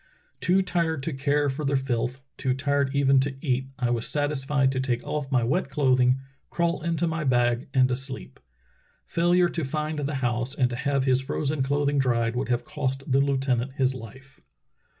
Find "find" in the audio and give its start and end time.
9.63-9.99